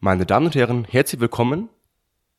[0.00, 1.70] Meine Damen und Herren, herzlich willkommen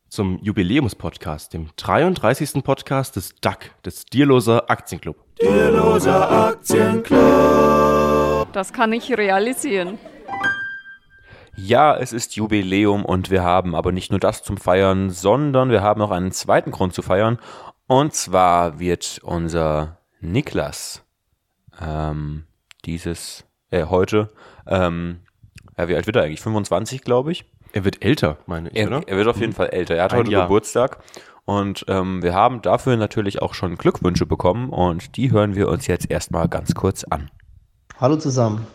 [0.08, 2.64] zum Jubiläumspodcast, dem 33.
[2.64, 5.18] Podcast des DAC, des Dierloser Aktienclub.
[5.42, 7.20] Dierloser Aktienclub.
[8.54, 9.98] Das kann ich realisieren.
[11.58, 15.82] Ja, es ist Jubiläum und wir haben aber nicht nur das zum Feiern, sondern wir
[15.82, 17.40] haben auch einen zweiten Grund zu feiern.
[17.88, 21.04] Und zwar wird unser Niklas
[21.82, 22.46] ähm,
[22.86, 24.30] dieses, äh, heute,
[24.66, 25.20] ähm,
[25.80, 26.42] ja, wie alt wird er eigentlich?
[26.42, 27.46] 25, glaube ich.
[27.72, 29.02] Er wird älter, meine ich, Er, oder?
[29.08, 29.96] er wird auf jeden Fall älter.
[29.96, 30.44] Er hat Ein heute Jahr.
[30.44, 31.00] Geburtstag.
[31.46, 35.88] Und ähm, wir haben dafür natürlich auch schon Glückwünsche bekommen und die hören wir uns
[35.88, 37.32] jetzt erstmal ganz kurz an.
[37.98, 38.68] Hallo zusammen.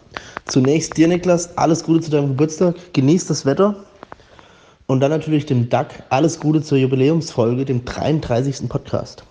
[0.46, 2.74] Zunächst dir, Niklas, alles Gute zu deinem Geburtstag.
[2.94, 3.76] Genieß das Wetter.
[4.86, 8.68] Und dann natürlich dem DAC alles Gute zur Jubiläumsfolge, dem 33.
[8.68, 9.24] Podcast.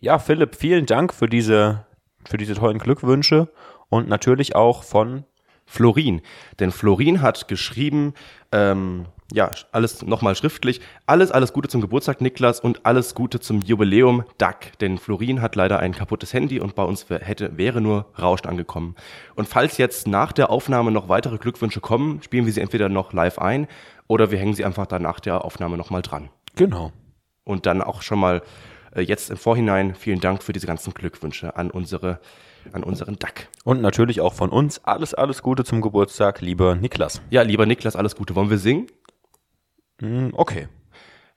[0.00, 1.84] Ja, Philipp, vielen Dank für diese,
[2.24, 3.48] für diese tollen Glückwünsche
[3.88, 5.24] und natürlich auch von
[5.68, 6.22] Florin.
[6.58, 8.14] Denn Florin hat geschrieben,
[8.50, 10.80] ähm, ja, alles nochmal schriftlich.
[11.04, 14.78] Alles, alles Gute zum Geburtstag, Niklas, und alles Gute zum Jubiläum, DAC.
[14.78, 18.96] Denn Florin hat leider ein kaputtes Handy und bei uns hätte, wäre nur Rauschen angekommen.
[19.34, 23.12] Und falls jetzt nach der Aufnahme noch weitere Glückwünsche kommen, spielen wir sie entweder noch
[23.12, 23.66] live ein
[24.06, 26.30] oder wir hängen sie einfach dann nach der Aufnahme nochmal dran.
[26.56, 26.92] Genau.
[27.44, 28.42] Und dann auch schon mal
[28.94, 32.20] äh, jetzt im Vorhinein vielen Dank für diese ganzen Glückwünsche an unsere,
[32.72, 33.48] an unseren DAC.
[33.64, 37.20] Und natürlich auch von uns alles, alles Gute zum Geburtstag, lieber Niklas.
[37.30, 38.34] Ja, lieber Niklas, alles Gute.
[38.34, 38.86] Wollen wir singen?
[40.00, 40.68] Hm, Okay.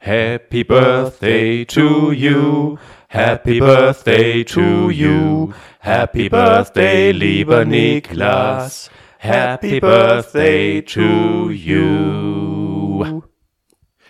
[0.04, 2.76] Happy birthday to you.
[3.08, 5.54] Happy birthday to you.
[5.80, 8.90] Happy birthday, lieber Niklas.
[9.20, 13.22] Happy birthday to you.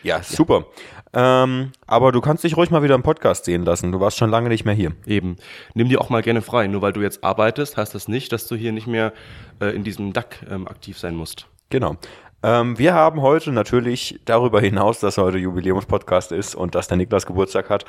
[0.01, 0.65] Ja, super.
[1.13, 3.91] Ähm, aber du kannst dich ruhig mal wieder im Podcast sehen lassen.
[3.91, 4.93] Du warst schon lange nicht mehr hier.
[5.05, 5.35] Eben.
[5.73, 6.67] Nimm dir auch mal gerne frei.
[6.67, 9.13] Nur weil du jetzt arbeitest, heißt das nicht, dass du hier nicht mehr
[9.59, 11.47] äh, in diesem DAC ähm, aktiv sein musst.
[11.69, 11.97] Genau.
[12.43, 17.27] Ähm, wir haben heute natürlich darüber hinaus, dass heute Jubiläumspodcast ist und dass der Niklas
[17.27, 17.85] Geburtstag hat,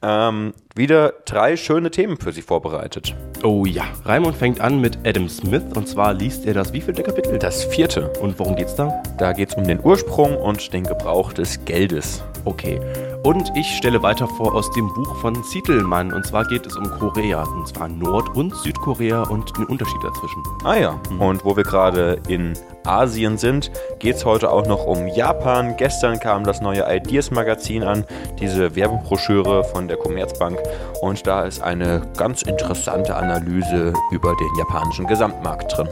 [0.00, 3.16] ähm, wieder drei schöne Themen für Sie vorbereitet.
[3.42, 3.84] Oh ja.
[4.04, 7.38] Raimund fängt an mit Adam Smith und zwar liest er das wievielte Kapitel?
[7.38, 9.02] Das vierte, Und worum geht's da?
[9.18, 12.22] da geht es um den Ursprung und den Gebrauch des Geldes.
[12.46, 12.80] Okay.
[13.24, 16.12] Und ich stelle weiter vor aus dem Buch von Zietelmann.
[16.12, 17.42] Und zwar geht es um Korea.
[17.42, 20.42] Und zwar Nord- und Südkorea und den Unterschied dazwischen.
[20.62, 22.54] Ah ja, und wo wir gerade in
[22.84, 25.76] Asien sind, geht es heute auch noch um Japan.
[25.76, 28.04] Gestern kam das neue Ideas-Magazin an,
[28.38, 30.56] diese Werbebroschüre von der Commerzbank.
[31.02, 35.88] Und da ist eine ganz interessante Analyse über den japanischen Gesamtmarkt drin.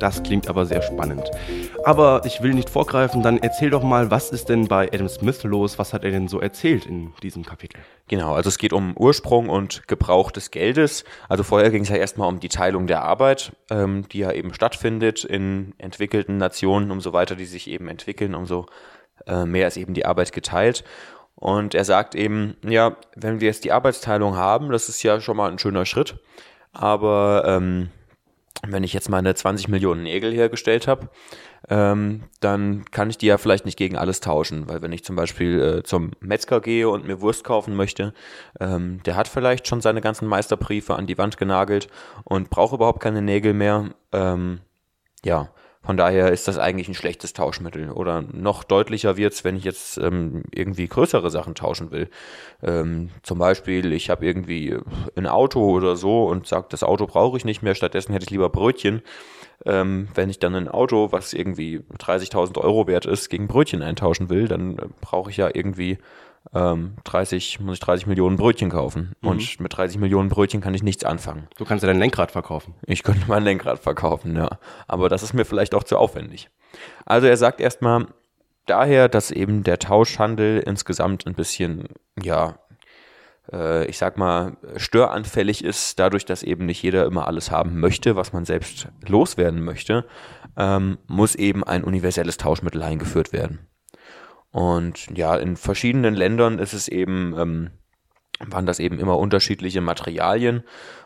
[0.00, 1.30] Das klingt aber sehr spannend.
[1.84, 5.42] Aber ich will nicht vorgreifen, dann erzähl doch mal, was ist denn bei Adam Smith
[5.44, 5.78] los?
[5.78, 7.78] Was hat er denn so erzählt in diesem Kapitel?
[8.08, 11.04] Genau, also es geht um Ursprung und Gebrauch des Geldes.
[11.28, 14.54] Also vorher ging es ja erstmal um die Teilung der Arbeit, ähm, die ja eben
[14.54, 16.90] stattfindet in entwickelten Nationen.
[16.90, 18.64] Umso weiter die sich eben entwickeln, umso
[19.26, 20.84] äh, mehr ist eben die Arbeit geteilt.
[21.34, 25.36] Und er sagt eben, ja, wenn wir jetzt die Arbeitsteilung haben, das ist ja schon
[25.36, 26.16] mal ein schöner Schritt.
[26.72, 27.90] Aber ähm,
[28.66, 31.10] wenn ich jetzt meine 20 Millionen Nägel hergestellt habe,
[31.68, 35.16] ähm, dann kann ich die ja vielleicht nicht gegen alles tauschen, weil wenn ich zum
[35.16, 38.12] Beispiel äh, zum Metzger gehe und mir Wurst kaufen möchte,
[38.60, 41.88] ähm, der hat vielleicht schon seine ganzen Meisterbriefe an die Wand genagelt
[42.24, 43.90] und braucht überhaupt keine Nägel mehr.
[44.12, 44.60] Ähm,
[45.24, 45.50] ja,
[45.84, 47.90] von daher ist das eigentlich ein schlechtes Tauschmittel.
[47.90, 52.08] Oder noch deutlicher wird's, wenn ich jetzt ähm, irgendwie größere Sachen tauschen will.
[52.62, 54.78] Ähm, zum Beispiel, ich habe irgendwie
[55.14, 58.30] ein Auto oder so und sage, das Auto brauche ich nicht mehr, stattdessen hätte ich
[58.30, 59.02] lieber Brötchen.
[59.66, 64.28] Ähm, wenn ich dann ein Auto, was irgendwie 30.000 Euro wert ist, gegen Brötchen eintauschen
[64.28, 65.98] will, dann äh, brauche ich ja irgendwie
[66.52, 69.12] ähm, 30, muss ich 30 Millionen Brötchen kaufen.
[69.22, 71.48] Und mit 30 Millionen Brötchen kann ich nichts anfangen.
[71.56, 72.74] Du kannst ja dein Lenkrad verkaufen.
[72.86, 74.58] Ich könnte mein Lenkrad verkaufen, ja.
[74.86, 76.50] Aber das ist mir vielleicht auch zu aufwendig.
[77.06, 78.06] Also er sagt erstmal
[78.66, 81.88] daher, dass eben der Tauschhandel insgesamt ein bisschen,
[82.20, 82.58] ja,
[83.52, 88.16] äh, ich sag mal, störanfällig ist, dadurch, dass eben nicht jeder immer alles haben möchte,
[88.16, 90.04] was man selbst loswerden möchte,
[90.56, 93.66] ähm, muss eben ein universelles Tauschmittel eingeführt werden.
[94.50, 97.70] Und ja, in verschiedenen Ländern ist es eben, ähm,
[98.38, 100.62] waren das eben immer unterschiedliche Materialien.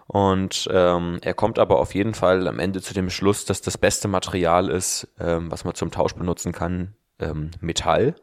[0.07, 3.79] Und ähm, er kommt aber auf jeden Fall am Ende zu dem Schluss, dass das
[3.79, 8.17] beste Material ist, ähm, was man zum Tausch benutzen kann, ähm, Metall.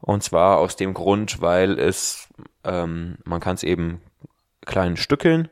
[0.00, 2.28] Und zwar aus dem Grund, weil es,
[2.64, 4.00] ähm, man kann es eben
[4.64, 5.48] klein stückeln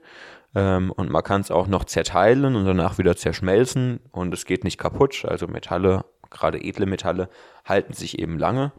[0.55, 4.65] ähm, und man kann es auch noch zerteilen und danach wieder zerschmelzen und es geht
[4.65, 5.25] nicht kaputt.
[5.27, 7.29] Also Metalle, gerade edle Metalle,
[7.65, 8.73] halten sich eben lange.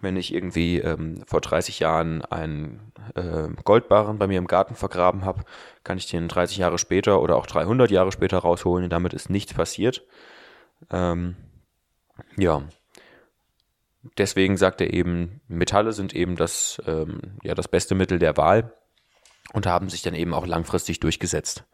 [0.00, 5.24] Wenn ich irgendwie ähm, vor 30 Jahren einen äh, Goldbarren bei mir im Garten vergraben
[5.24, 5.44] habe,
[5.84, 9.30] kann ich den 30 Jahre später oder auch 300 Jahre später rausholen und damit ist
[9.30, 10.04] nichts passiert.
[10.90, 11.36] Ähm,
[12.36, 12.62] ja.
[14.18, 18.72] Deswegen sagt er eben, Metalle sind eben das, ähm, ja, das beste Mittel der Wahl
[19.52, 21.64] und haben sich dann eben auch langfristig durchgesetzt.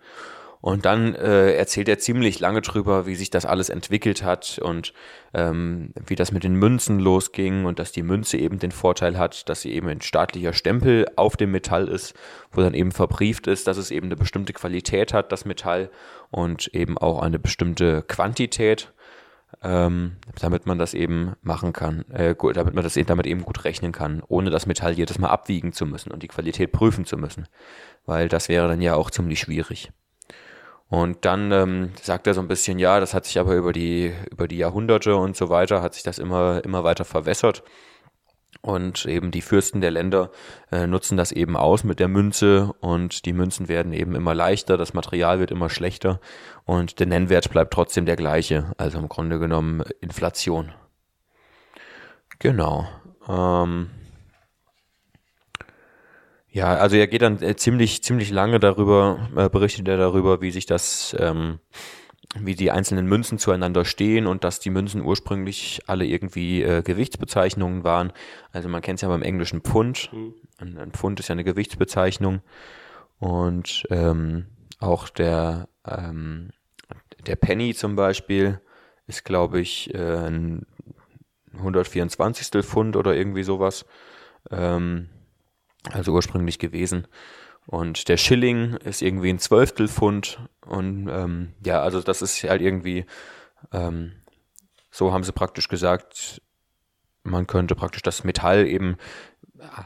[0.61, 4.93] Und dann äh, erzählt er ziemlich lange drüber, wie sich das alles entwickelt hat und
[5.33, 9.49] ähm, wie das mit den Münzen losging und dass die Münze eben den Vorteil hat,
[9.49, 12.15] dass sie eben ein staatlicher Stempel auf dem Metall ist,
[12.51, 15.91] wo dann eben verbrieft ist, dass es eben eine bestimmte Qualität hat, das Metall
[16.31, 18.93] und eben auch eine bestimmte Quantität,
[19.63, 23.65] ähm, damit man das eben machen kann, äh, damit man das eben, damit eben gut
[23.65, 27.17] rechnen kann, ohne das Metall jedes Mal abwiegen zu müssen und die Qualität prüfen zu
[27.17, 27.47] müssen,
[28.07, 29.91] weil das wäre dann ja auch ziemlich schwierig.
[30.89, 34.13] Und dann ähm, sagt er so ein bisschen, ja, das hat sich aber über die,
[34.31, 37.63] über die Jahrhunderte und so weiter, hat sich das immer, immer weiter verwässert.
[38.61, 40.31] Und eben die Fürsten der Länder
[40.73, 44.77] äh, nutzen das eben aus mit der Münze und die Münzen werden eben immer leichter,
[44.77, 46.21] das Material wird immer schlechter
[46.65, 48.73] und der Nennwert bleibt trotzdem der gleiche.
[48.77, 50.73] Also im Grunde genommen Inflation.
[52.41, 52.89] Genau.
[53.29, 53.91] Ähm,
[56.51, 60.51] ja, also er geht dann äh, ziemlich, ziemlich lange darüber, äh, berichtet er darüber, wie
[60.51, 61.61] sich das, ähm,
[62.37, 67.85] wie die einzelnen Münzen zueinander stehen und dass die Münzen ursprünglich alle irgendwie äh, Gewichtsbezeichnungen
[67.85, 68.13] waren.
[68.53, 70.11] Also man kennt es ja beim englischen Pfund.
[70.13, 70.35] Mhm.
[70.59, 72.41] Ein, ein, Pfund ist ja eine Gewichtsbezeichnung.
[73.19, 74.47] Und ähm,
[74.79, 76.51] auch der, ähm,
[77.27, 78.61] der Penny zum Beispiel
[79.07, 80.67] ist, glaube ich, äh, ein
[81.55, 82.63] 124.
[82.65, 83.87] Pfund oder irgendwie sowas.
[84.51, 85.09] Ähm,
[85.91, 87.09] also ursprünglich gewesen.
[87.71, 90.39] Und der Schilling ist irgendwie ein Zwölftel Pfund.
[90.65, 93.05] Und ähm, ja, also das ist halt irgendwie,
[93.73, 94.13] ähm,
[94.91, 96.41] so haben sie praktisch gesagt,
[97.25, 98.97] man könnte praktisch das Metall eben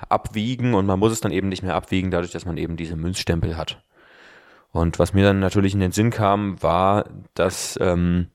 [0.08, 2.94] abwiegen und man muss es dann eben nicht mehr abwiegen, dadurch, dass man eben diese
[2.94, 3.82] Münzstempel hat.
[4.70, 8.28] Und was mir dann natürlich in den Sinn kam, war, dass ähm,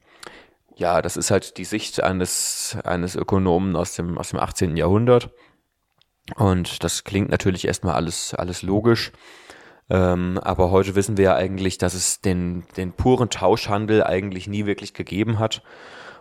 [0.76, 4.76] ja, das ist halt die Sicht eines, eines Ökonomen aus dem, aus dem 18.
[4.76, 5.32] Jahrhundert.
[6.36, 9.12] Und das klingt natürlich erstmal alles, alles logisch.
[9.90, 14.66] Ähm, aber heute wissen wir ja eigentlich, dass es den, den puren Tauschhandel eigentlich nie
[14.66, 15.64] wirklich gegeben hat.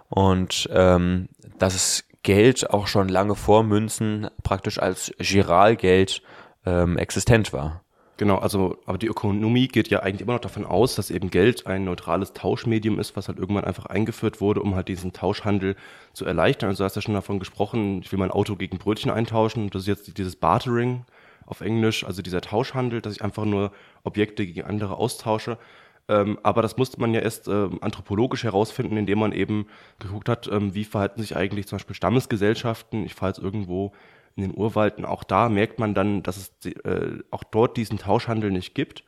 [0.09, 6.23] Und ähm, dass es Geld auch schon lange vor Münzen praktisch als Giralgeld
[6.65, 7.83] ähm, existent war.
[8.19, 11.67] Genau, also, aber die Ökonomie geht ja eigentlich immer noch davon aus, dass eben Geld
[11.67, 15.77] ein neutrales Tauschmedium ist, was halt irgendwann einfach eingeführt wurde, um halt diesen Tauschhandel
[16.15, 16.71] zu erleichtern.
[16.71, 19.69] Also du hast ja schon davon gesprochen, ich will mein Auto gegen Brötchen eintauschen.
[19.69, 21.05] Das ist jetzt dieses Bartering
[21.45, 23.71] auf Englisch, also dieser Tauschhandel, dass ich einfach nur
[24.03, 25.59] Objekte gegen andere austausche.
[26.09, 29.67] Ähm, aber das musste man ja erst ähm, anthropologisch herausfinden, indem man eben
[29.99, 33.05] geguckt hat, ähm, wie verhalten sich eigentlich zum Beispiel Stammesgesellschaften.
[33.05, 33.93] Ich fahre jetzt irgendwo
[34.37, 35.05] in den Urwalden.
[35.05, 39.03] Auch da merkt man dann, dass es äh, auch dort diesen Tauschhandel nicht gibt.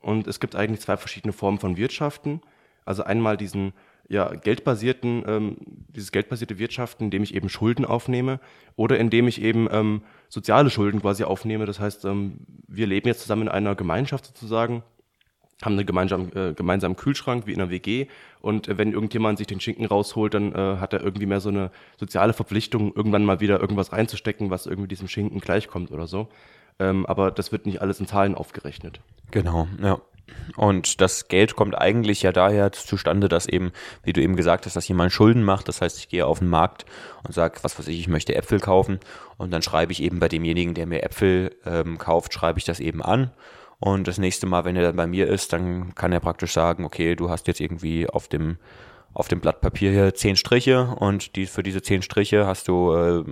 [0.00, 2.42] Und es gibt eigentlich zwei verschiedene Formen von Wirtschaften.
[2.84, 3.72] Also einmal diesen
[4.08, 5.56] ja, geldbasierten, ähm,
[5.88, 8.40] dieses geldbasierte Wirtschaften, indem ich eben Schulden aufnehme
[8.76, 11.66] oder indem ich eben ähm, soziale Schulden quasi aufnehme.
[11.66, 14.82] Das heißt, ähm, wir leben jetzt zusammen in einer Gemeinschaft sozusagen
[15.62, 18.06] haben einen gemeinsamen, äh, gemeinsamen Kühlschrank wie in einer WG
[18.40, 21.48] und äh, wenn irgendjemand sich den Schinken rausholt, dann äh, hat er irgendwie mehr so
[21.48, 26.28] eine soziale Verpflichtung, irgendwann mal wieder irgendwas reinzustecken, was irgendwie diesem Schinken gleichkommt oder so.
[26.78, 29.00] Ähm, aber das wird nicht alles in Zahlen aufgerechnet.
[29.30, 29.98] Genau, ja.
[30.56, 34.74] Und das Geld kommt eigentlich ja daher zustande, dass eben, wie du eben gesagt hast,
[34.74, 35.68] dass jemand Schulden macht.
[35.68, 36.84] Das heißt, ich gehe auf den Markt
[37.22, 38.98] und sage, was weiß ich, ich möchte Äpfel kaufen.
[39.38, 42.80] Und dann schreibe ich eben bei demjenigen, der mir Äpfel ähm, kauft, schreibe ich das
[42.80, 43.30] eben an
[43.78, 46.84] und das nächste Mal, wenn er dann bei mir ist, dann kann er praktisch sagen,
[46.84, 48.58] okay, du hast jetzt irgendwie auf dem
[49.16, 52.92] auf dem Blatt Papier hier zehn Striche und die, für diese zehn Striche hast du
[52.92, 53.24] äh,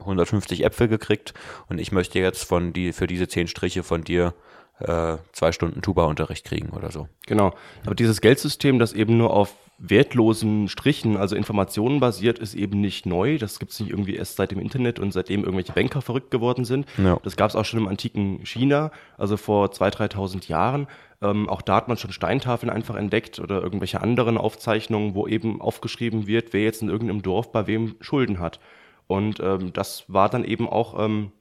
[0.00, 1.32] 150 Äpfel gekriegt.
[1.70, 4.34] Und ich möchte jetzt von die, für diese zehn Striche von dir
[4.82, 7.08] äh, zwei Stunden Tuba-Unterricht kriegen oder so.
[7.26, 7.54] Genau.
[7.84, 13.04] Aber dieses Geldsystem, das eben nur auf wertlosen Strichen, also Informationen basiert, ist eben nicht
[13.04, 13.38] neu.
[13.38, 16.64] Das gibt es nicht irgendwie erst seit dem Internet und seitdem irgendwelche Banker verrückt geworden
[16.64, 16.86] sind.
[16.98, 17.18] Ja.
[17.24, 20.86] Das gab es auch schon im antiken China, also vor 2.000, 3.000 Jahren.
[21.20, 25.60] Ähm, auch da hat man schon Steintafeln einfach entdeckt oder irgendwelche anderen Aufzeichnungen, wo eben
[25.60, 28.60] aufgeschrieben wird, wer jetzt in irgendeinem Dorf bei wem Schulden hat.
[29.08, 31.32] Und ähm, das war dann eben auch ähm,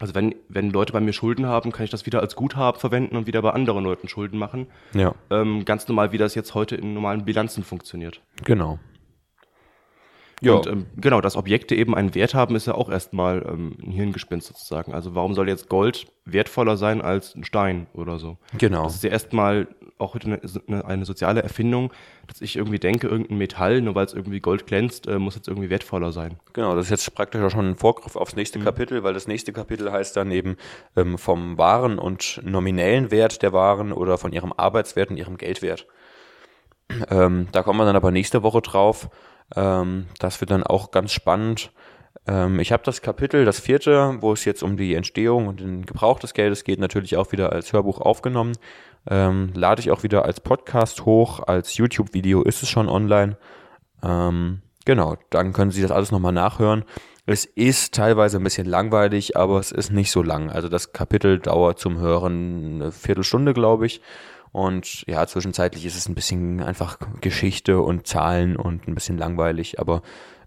[0.00, 3.16] also wenn, wenn Leute bei mir Schulden haben, kann ich das wieder als Guthaben verwenden
[3.16, 4.66] und wieder bei anderen Leuten Schulden machen.
[4.94, 5.14] Ja.
[5.30, 8.22] Ähm, ganz normal, wie das jetzt heute in normalen Bilanzen funktioniert.
[8.44, 8.78] Genau.
[10.40, 10.54] Ja.
[10.54, 13.92] Und ähm, genau, dass Objekte eben einen Wert haben, ist ja auch erstmal ähm, ein
[13.92, 14.94] Hirngespinst sozusagen.
[14.94, 18.38] Also warum soll jetzt Gold wertvoller sein als ein Stein oder so?
[18.56, 18.84] Genau.
[18.84, 19.68] Das ist ja erstmal
[20.00, 21.92] auch eine, eine, eine soziale Erfindung,
[22.26, 25.48] dass ich irgendwie denke, irgendein Metall, nur weil es irgendwie Gold glänzt, äh, muss jetzt
[25.48, 26.38] irgendwie wertvoller sein.
[26.52, 28.64] Genau, das ist jetzt praktisch auch schon ein Vorgriff aufs nächste mhm.
[28.64, 30.56] Kapitel, weil das nächste Kapitel heißt dann eben
[30.96, 35.86] ähm, vom wahren und nominellen Wert der Waren oder von ihrem Arbeitswert und ihrem Geldwert.
[37.08, 39.10] Ähm, da kommen wir dann aber nächste Woche drauf.
[39.54, 41.70] Ähm, das wird dann auch ganz spannend.
[42.26, 45.86] Ähm, ich habe das Kapitel, das vierte, wo es jetzt um die Entstehung und den
[45.86, 48.52] Gebrauch des Geldes geht, natürlich auch wieder als Hörbuch aufgenommen.
[49.06, 53.36] Ähm, lade ich auch wieder als Podcast hoch, als YouTube-Video ist es schon online.
[54.02, 56.84] Ähm, genau, dann können Sie das alles nochmal nachhören.
[57.26, 60.50] Es ist teilweise ein bisschen langweilig, aber es ist nicht so lang.
[60.50, 64.00] Also das Kapitel dauert zum Hören eine Viertelstunde, glaube ich.
[64.52, 69.78] Und ja, zwischenzeitlich ist es ein bisschen einfach Geschichte und Zahlen und ein bisschen langweilig,
[69.78, 70.02] aber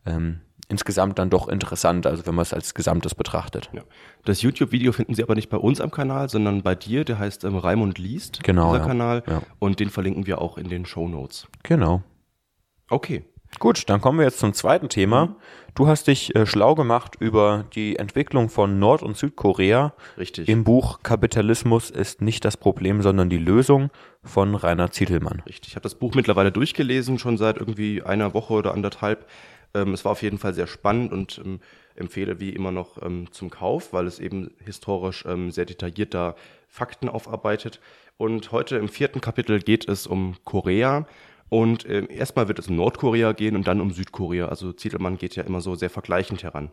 [0.05, 3.69] ähm, insgesamt dann doch interessant, also wenn man es als Gesamtes betrachtet.
[3.73, 3.81] Ja.
[4.25, 7.43] Das YouTube-Video finden Sie aber nicht bei uns am Kanal, sondern bei dir, der heißt
[7.43, 8.87] ähm, Raimund liest, Genau, dieser ja.
[8.87, 9.23] Kanal.
[9.27, 9.41] Ja.
[9.59, 11.47] Und den verlinken wir auch in den Show Notes.
[11.63, 12.03] Genau.
[12.89, 13.23] Okay.
[13.59, 15.35] Gut, dann kommen wir jetzt zum zweiten Thema.
[15.75, 20.47] Du hast dich äh, schlau gemacht über die Entwicklung von Nord- und Südkorea Richtig.
[20.49, 23.89] im Buch Kapitalismus ist nicht das Problem, sondern die Lösung
[24.23, 25.41] von Rainer Zietelmann.
[25.45, 25.69] Richtig.
[25.71, 29.27] Ich habe das Buch mittlerweile durchgelesen, schon seit irgendwie einer Woche oder anderthalb.
[29.73, 31.59] Ähm, es war auf jeden Fall sehr spannend und ähm,
[31.95, 36.35] empfehle wie immer noch ähm, zum Kauf, weil es eben historisch ähm, sehr detailliert da
[36.67, 37.79] Fakten aufarbeitet.
[38.17, 41.07] Und heute im vierten Kapitel geht es um Korea.
[41.49, 44.47] Und ähm, erstmal wird es um Nordkorea gehen und dann um Südkorea.
[44.47, 46.71] Also Zietelmann geht ja immer so sehr vergleichend heran.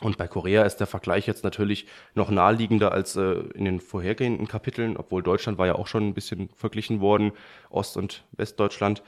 [0.00, 4.48] Und bei Korea ist der Vergleich jetzt natürlich noch naheliegender als äh, in den vorhergehenden
[4.48, 7.32] Kapiteln, obwohl Deutschland war ja auch schon ein bisschen verglichen worden,
[7.70, 9.02] Ost- und Westdeutschland.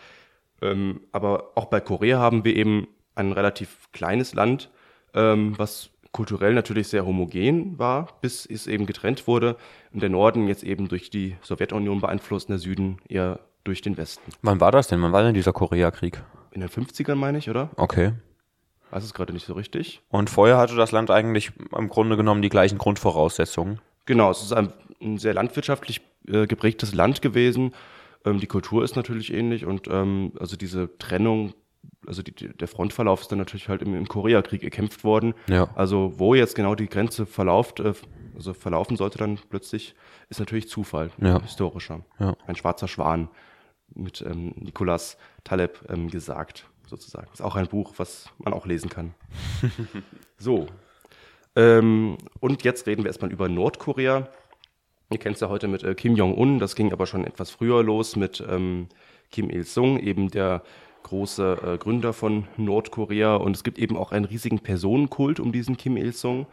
[0.63, 4.71] Ähm, aber auch bei Korea haben wir eben ein relativ kleines Land,
[5.15, 9.57] ähm, was kulturell natürlich sehr homogen war, bis es eben getrennt wurde.
[9.93, 13.97] Und der Norden jetzt eben durch die Sowjetunion beeinflusst, und der Süden eher durch den
[13.97, 14.33] Westen.
[14.43, 15.03] Wann war das denn?
[15.03, 16.23] Wann war denn dieser Koreakrieg?
[16.53, 17.71] In den 50ern meine ich, oder?
[17.77, 18.13] Okay.
[18.91, 20.03] Weiß es gerade nicht so richtig.
[20.09, 23.81] Und vorher hatte das Land eigentlich im Grunde genommen die gleichen Grundvoraussetzungen.
[24.07, 27.75] Genau, es ist ein, ein sehr landwirtschaftlich äh, geprägtes Land gewesen.
[28.25, 31.55] Ähm, die Kultur ist natürlich ähnlich und ähm, also diese Trennung,
[32.07, 35.35] also die, der Frontverlauf ist dann natürlich halt im, im Koreakrieg erkämpft worden.
[35.49, 35.69] Ja.
[35.75, 37.95] Also wo jetzt genau die Grenze verlauft, äh,
[38.35, 39.95] also verlaufen sollte dann plötzlich,
[40.29, 41.41] ist natürlich Zufall, Ja.
[41.41, 42.01] historischer.
[42.19, 42.37] Ja.
[42.47, 43.29] Ein schwarzer Schwan
[43.95, 47.29] mit ähm, Nicolas Taleb ähm, gesagt, sozusagen.
[47.33, 49.15] Ist auch ein Buch, was man auch lesen kann.
[50.39, 50.67] so.
[51.57, 54.29] Ähm, und jetzt reden wir erstmal über Nordkorea.
[55.11, 57.83] Ihr kennt es ja heute mit äh, Kim Jong-un, das ging aber schon etwas früher
[57.85, 58.89] los mit ähm,
[59.31, 60.63] Kim Il-sung, eben der
[61.05, 63.37] große äh, Gründer von Nordkorea.
[63.37, 66.47] Und es gibt eben auch einen riesigen Personenkult um diesen Kim Il-sung.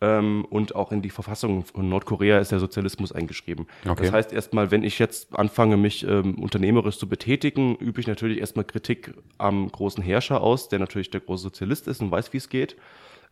[0.00, 3.66] Ähm, und auch in die Verfassung von Nordkorea ist der Sozialismus eingeschrieben.
[3.86, 4.04] Okay.
[4.04, 8.38] Das heißt erstmal, wenn ich jetzt anfange, mich ähm, unternehmerisch zu betätigen, übe ich natürlich
[8.38, 12.38] erstmal Kritik am großen Herrscher aus, der natürlich der große Sozialist ist und weiß, wie
[12.38, 12.76] es geht.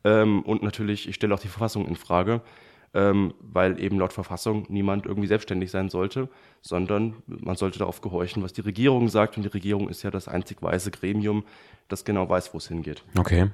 [0.05, 2.41] Ähm, und natürlich, ich stelle auch die Verfassung in Frage,
[2.95, 6.29] ähm, weil eben laut Verfassung niemand irgendwie selbstständig sein sollte,
[6.63, 9.37] sondern man sollte darauf gehorchen, was die Regierung sagt.
[9.37, 11.45] Und die Regierung ist ja das einzig weise Gremium,
[11.89, 13.03] das genau weiß, wo es hingeht.
[13.19, 13.51] Okay.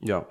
[0.00, 0.26] Ja.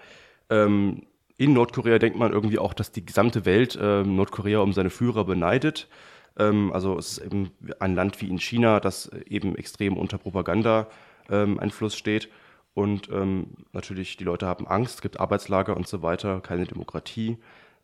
[0.49, 1.03] Ähm,
[1.35, 5.25] in Nordkorea denkt man irgendwie auch, dass die gesamte Welt ähm, Nordkorea um seine Führer
[5.25, 5.89] beneidet.
[6.37, 11.97] Ähm, also es ist eben ein Land wie in China, das eben extrem unter Propaganda-Einfluss
[11.97, 12.29] steht.
[12.73, 17.37] Und ähm, natürlich, die Leute haben Angst, es gibt Arbeitslager und so weiter, keine Demokratie.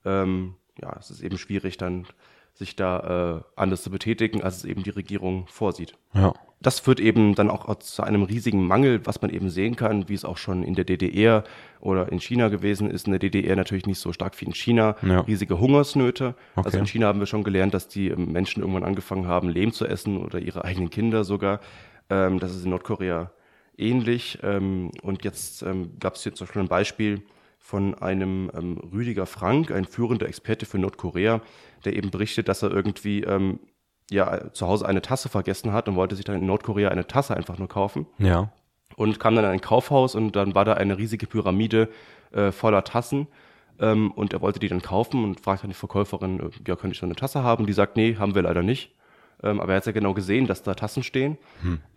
[0.06, 2.06] Ähm, ja, es ist eben schwierig, dann
[2.54, 5.96] sich da äh, anders zu betätigen, als es eben die Regierung vorsieht.
[6.14, 6.34] Ja.
[6.62, 10.14] Das führt eben dann auch zu einem riesigen Mangel, was man eben sehen kann, wie
[10.14, 11.46] es auch schon in der DDR
[11.80, 13.08] oder in China gewesen ist.
[13.08, 14.98] In der DDR natürlich nicht so stark wie in China.
[15.02, 15.22] Ja.
[15.22, 16.36] Riesige Hungersnöte.
[16.56, 16.66] Okay.
[16.66, 19.72] Also in China haben wir schon gelernt, dass die ähm, Menschen irgendwann angefangen haben, Lehm
[19.72, 21.62] zu essen oder ihre eigenen Kinder sogar.
[22.10, 23.32] Ähm, das ist in Nordkorea
[23.78, 24.40] ähnlich.
[24.44, 27.22] Ähm, und jetzt ähm, gab es hier zum Beispiel ein Beispiel
[27.70, 31.40] von einem ähm, Rüdiger Frank, ein führender Experte für Nordkorea,
[31.86, 33.60] der eben berichtet, dass er irgendwie ähm,
[34.10, 37.38] ja, zu Hause eine Tasse vergessen hat und wollte sich dann in Nordkorea eine Tasse
[37.38, 38.52] einfach nur kaufen Ja.
[38.96, 41.90] und kam dann in ein Kaufhaus und dann war da eine riesige Pyramide
[42.32, 43.28] äh, voller Tassen
[43.80, 46.94] ähm, und er wollte die dann kaufen und fragte dann die Verkäuferin, äh, ja, könnte
[46.96, 47.68] ich so eine Tasse haben?
[47.68, 48.96] Die sagt, nee, haben wir leider nicht.
[49.44, 51.38] Ähm, aber er hat ja genau gesehen, dass da Tassen stehen.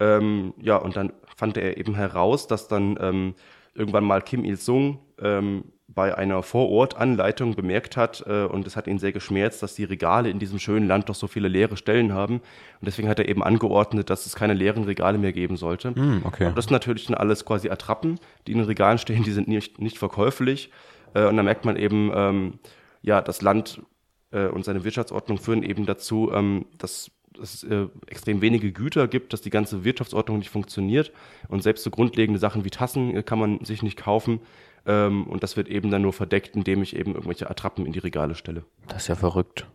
[0.01, 3.35] Ähm, ja, und dann fand er eben heraus, dass dann ähm,
[3.75, 5.65] irgendwann mal Kim Il-sung ähm,
[5.95, 10.31] bei einer Vorortanleitung bemerkt hat, äh, und es hat ihn sehr geschmerzt, dass die Regale
[10.31, 12.37] in diesem schönen Land doch so viele leere Stellen haben.
[12.37, 15.95] Und deswegen hat er eben angeordnet, dass es keine leeren Regale mehr geben sollte.
[15.95, 16.47] Hm, okay.
[16.47, 19.49] Aber das sind natürlich dann alles quasi Attrappen, die in den Regalen stehen, die sind
[19.49, 20.71] nicht, nicht verkäuflich.
[21.15, 22.59] Äh, und da merkt man eben, ähm,
[23.03, 23.83] ja, das Land
[24.31, 27.11] äh, und seine Wirtschaftsordnung führen eben dazu, ähm, dass
[27.41, 31.13] es äh, extrem wenige Güter gibt, dass die ganze Wirtschaftsordnung nicht funktioniert.
[31.49, 34.41] Und selbst so grundlegende Sachen wie Tassen äh, kann man sich nicht kaufen.
[34.87, 38.01] Ähm, und das wird eben dann nur verdeckt, indem ich eben irgendwelche Attrappen in die
[38.01, 38.65] Regale stelle.
[38.89, 39.67] Das ist ja verrückt.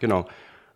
[0.00, 0.26] Genau.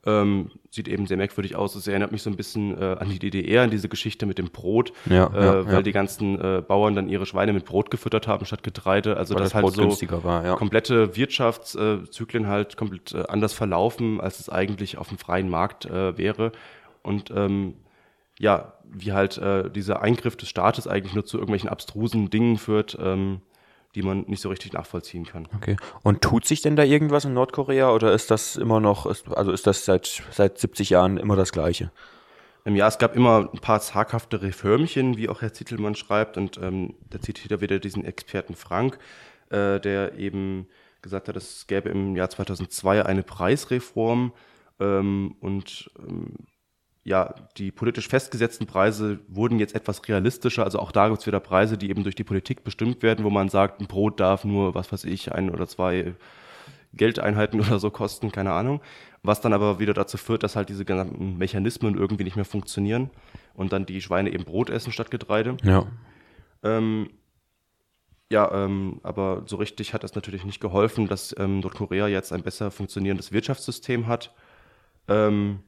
[0.04, 1.76] Ähm, sieht eben sehr merkwürdig aus.
[1.76, 4.50] Es erinnert mich so ein bisschen äh, an die DDR, an diese Geschichte mit dem
[4.50, 5.82] Brot, Ja, äh, ja, weil ja.
[5.82, 9.16] die ganzen äh, Bauern dann ihre Schweine mit Brot gefüttert haben statt Getreide.
[9.16, 13.52] Also Weil das das halt Brot so günstiger war, komplette Wirtschaftszyklen halt komplett äh, anders
[13.52, 16.50] verlaufen, als es eigentlich auf dem freien Markt äh, wäre.
[17.02, 17.74] Und ähm,
[18.40, 22.98] ja, wie halt äh, dieser Eingriff des Staates eigentlich nur zu irgendwelchen abstrusen Dingen führt,
[23.00, 23.40] ähm,
[23.94, 25.48] die man nicht so richtig nachvollziehen kann.
[25.54, 25.76] Okay.
[26.02, 29.66] Und tut sich denn da irgendwas in Nordkorea oder ist das immer noch, also ist
[29.66, 31.90] das seit, seit 70 Jahren immer das Gleiche?
[32.64, 36.58] Im Jahr, es gab immer ein paar zaghafte Reformchen, wie auch Herr Zittelmann schreibt, und
[36.58, 38.98] ähm, da zitiert er wieder diesen Experten Frank,
[39.50, 40.68] äh, der eben
[41.02, 44.32] gesagt hat, es gäbe im Jahr 2002 eine Preisreform
[44.78, 46.34] ähm, und ähm,
[47.04, 50.64] ja, die politisch festgesetzten Preise wurden jetzt etwas realistischer.
[50.64, 53.30] Also auch da gibt es wieder Preise, die eben durch die Politik bestimmt werden, wo
[53.30, 56.14] man sagt, ein Brot darf nur, was weiß ich, ein oder zwei
[56.94, 58.80] Geldeinheiten oder so kosten, keine Ahnung.
[59.24, 63.10] Was dann aber wieder dazu führt, dass halt diese gesamten Mechanismen irgendwie nicht mehr funktionieren
[63.54, 65.56] und dann die Schweine eben Brot essen statt Getreide.
[65.64, 65.86] Ja.
[66.62, 67.10] Ähm,
[68.30, 72.42] ja, ähm, aber so richtig hat das natürlich nicht geholfen, dass ähm, Nordkorea jetzt ein
[72.42, 74.32] besser funktionierendes Wirtschaftssystem hat.
[75.06, 75.60] Ähm,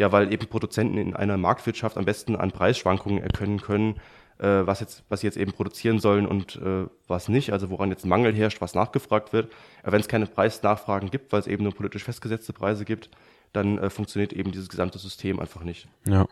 [0.00, 3.96] ja, weil eben Produzenten in einer Marktwirtschaft am besten an Preisschwankungen erkennen können,
[4.38, 7.90] äh, was, jetzt, was sie jetzt eben produzieren sollen und äh, was nicht, also woran
[7.90, 9.52] jetzt Mangel herrscht, was nachgefragt wird.
[9.82, 13.10] Aber wenn es keine Preisnachfragen gibt, weil es eben nur politisch festgesetzte Preise gibt,
[13.52, 16.26] dann äh, funktioniert eben dieses gesamte System einfach nicht Ja.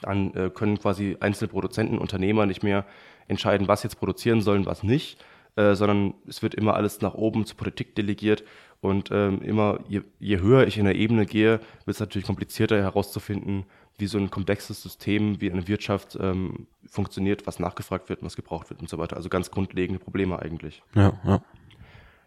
[0.00, 2.86] dann äh, können quasi einzelne Produzenten, Unternehmer nicht mehr
[3.28, 5.22] entscheiden, was jetzt produzieren sollen, was nicht,
[5.56, 8.42] äh, sondern es wird immer alles nach oben zur Politik delegiert
[8.82, 12.76] und ähm, immer, je, je höher ich in der Ebene gehe, wird es natürlich komplizierter
[12.82, 13.64] herauszufinden,
[13.96, 18.70] wie so ein komplexes System, wie eine Wirtschaft ähm, funktioniert, was nachgefragt wird, was gebraucht
[18.70, 19.14] wird und so weiter.
[19.14, 20.82] Also ganz grundlegende Probleme eigentlich.
[20.96, 21.42] Ja, ja.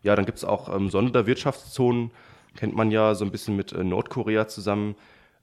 [0.01, 2.12] Ja, dann gibt es auch ähm, Sonderwirtschaftszonen,
[2.55, 4.95] kennt man ja so ein bisschen mit äh, Nordkorea zusammen.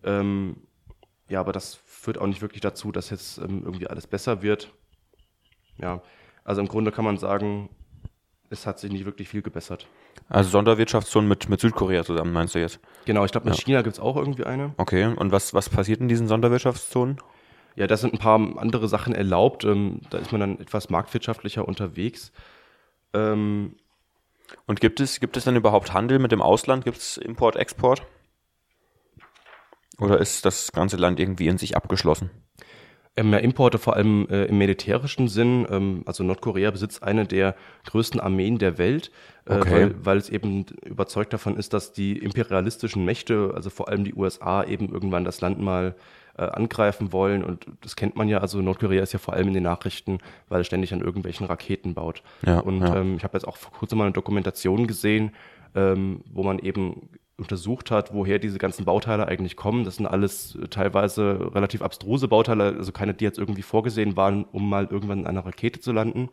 [0.04, 0.56] Ähm,
[1.28, 4.72] ja, aber das führt auch nicht wirklich dazu, dass jetzt ähm, irgendwie alles besser wird.
[5.76, 6.00] Ja,
[6.42, 7.68] also im Grunde kann man sagen,
[8.48, 9.86] es hat sich nicht wirklich viel gebessert.
[10.28, 12.80] Also Sonderwirtschaftszone mit, mit Südkorea zusammen, meinst du jetzt?
[13.04, 14.72] Genau, ich glaube, mit China gibt es auch irgendwie eine.
[14.78, 17.18] Okay, und was, was passiert in diesen Sonderwirtschaftszonen?
[17.76, 19.64] Ja, da sind ein paar andere Sachen erlaubt.
[19.64, 22.32] Ähm, da ist man dann etwas marktwirtschaftlicher unterwegs.
[23.14, 23.76] Ähm,
[24.66, 26.84] Und gibt es, gibt es dann überhaupt Handel mit dem Ausland?
[26.84, 28.02] Gibt es Import, Export?
[29.98, 32.30] Oder ist das ganze Land irgendwie in sich abgeschlossen?
[33.16, 35.66] Ähm, ja, Importe vor allem äh, im militärischen Sinn.
[35.70, 37.54] Ähm, also Nordkorea besitzt eine der
[37.86, 39.10] größten Armeen der Welt,
[39.46, 39.70] äh, Okay.
[39.70, 44.14] weil, weil es eben überzeugt davon ist, dass die imperialistischen Mächte, also vor allem die
[44.14, 45.94] USA, eben irgendwann das Land mal
[46.38, 47.44] äh, angreifen wollen.
[47.44, 48.38] Und das kennt man ja.
[48.38, 51.92] Also Nordkorea ist ja vor allem in den Nachrichten, weil es ständig an irgendwelchen Raketen
[51.92, 52.22] baut.
[52.46, 52.96] Ja, Und ja.
[52.96, 55.32] Ähm, ich habe jetzt auch vor kurzem mal eine Dokumentation gesehen,
[55.74, 57.10] ähm, wo man eben
[57.42, 59.84] untersucht hat, woher diese ganzen Bauteile eigentlich kommen.
[59.84, 64.44] Das sind alles äh, teilweise relativ abstruse Bauteile, also keine, die jetzt irgendwie vorgesehen waren,
[64.52, 66.28] um mal irgendwann in einer Rakete zu landen.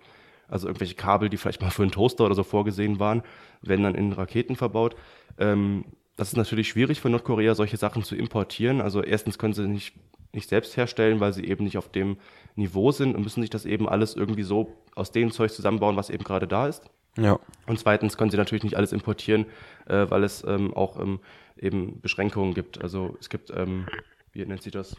[0.48, 3.24] Also irgendwelche Kabel, die vielleicht mal für einen Toaster oder so vorgesehen waren,
[3.62, 4.96] werden dann in Raketen verbaut.
[5.38, 8.82] Ähm, das ist natürlich schwierig für Nordkorea, solche Sachen zu importieren.
[8.82, 9.96] Also erstens können sie nicht,
[10.34, 12.18] nicht selbst herstellen, weil sie eben nicht auf dem
[12.56, 16.10] Niveau sind und müssen sich das eben alles irgendwie so aus dem Zeug zusammenbauen, was
[16.10, 16.90] eben gerade da ist.
[17.18, 17.40] Ja.
[17.68, 19.46] Und zweitens können sie natürlich nicht alles importieren,
[19.88, 21.20] äh, weil es ähm, auch ähm,
[21.58, 22.82] eben Beschränkungen gibt.
[22.82, 23.88] Also es gibt, ähm,
[24.32, 24.96] wie nennt sie das?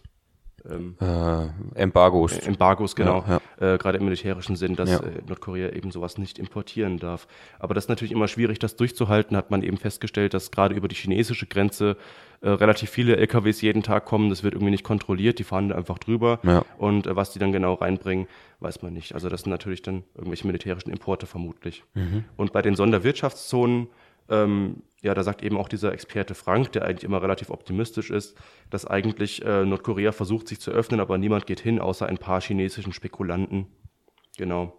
[0.68, 2.37] Ähm, Äh, Embargos.
[2.38, 3.25] Embargos, genau.
[3.27, 3.40] Ja,
[3.75, 5.01] Äh, Gerade im militärischen Sinn, dass Ja.
[5.01, 7.27] äh, Nordkorea eben sowas nicht importieren darf.
[7.59, 10.88] Aber das ist natürlich immer schwierig, das durchzuhalten, hat man eben festgestellt, dass gerade über
[10.88, 11.96] die chinesische Grenze
[12.42, 14.31] äh, relativ viele LKWs jeden Tag kommen.
[14.31, 16.40] Das wird irgendwie nicht kontrolliert, die fahren da einfach drüber.
[16.42, 16.64] Ja.
[16.79, 18.27] Und äh, was die dann genau reinbringen,
[18.61, 19.14] weiß man nicht.
[19.14, 21.85] Also das sind natürlich dann irgendwelche militärischen Importe vermutlich.
[21.94, 22.25] Mhm.
[22.37, 23.88] Und bei den Sonderwirtschaftszonen,
[24.31, 28.37] ähm, ja, da sagt eben auch dieser Experte Frank, der eigentlich immer relativ optimistisch ist,
[28.69, 32.41] dass eigentlich äh, Nordkorea versucht, sich zu öffnen, aber niemand geht hin, außer ein paar
[32.41, 33.67] chinesischen Spekulanten.
[34.37, 34.79] Genau.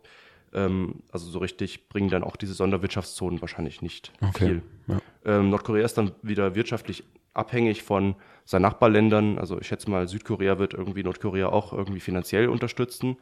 [0.54, 4.62] Ähm, also so richtig bringen dann auch diese Sonderwirtschaftszonen wahrscheinlich nicht Okay, viel.
[4.88, 5.00] ja.
[5.26, 7.04] Ähm, Nordkorea ist dann wieder wirtschaftlich
[7.34, 9.38] abhängig von seinen Nachbarländern.
[9.38, 13.18] Also ich schätze mal, Südkorea wird irgendwie Nordkorea auch irgendwie finanziell unterstützen,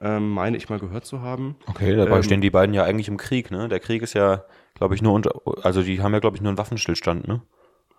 [0.00, 1.56] ähm, meine ich mal gehört zu haben.
[1.66, 3.68] Okay, dabei Ähm, stehen die beiden ja eigentlich im Krieg, ne?
[3.68, 4.44] Der Krieg ist ja,
[4.80, 5.30] glaube ich, nur unter,
[5.62, 7.42] also die haben ja, glaube ich, nur einen Waffenstillstand, ne?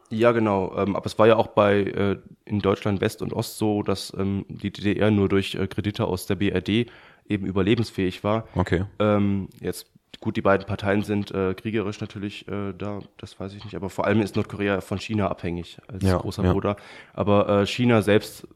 [0.10, 0.76] Ja, genau.
[0.76, 4.12] Ähm, aber es war ja auch bei äh, in Deutschland West und Ost so, dass
[4.18, 6.88] ähm, die DDR nur durch äh, Kredite aus der BRD
[7.30, 8.48] eben überlebensfähig war.
[8.56, 8.84] Okay.
[9.00, 13.64] Ähm, jetzt gut, die beiden Parteien sind äh, kriegerisch natürlich äh, da, das weiß ich
[13.64, 16.52] nicht, aber vor allem ist Nordkorea von China abhängig als Ja, großer ja.
[16.52, 16.78] Bruder.
[17.14, 18.48] Aber äh, China selbst